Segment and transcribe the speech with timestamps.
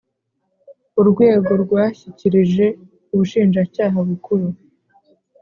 [1.01, 2.65] urwego rwashyikirije
[3.13, 4.47] ubushinjacyaha bukuru.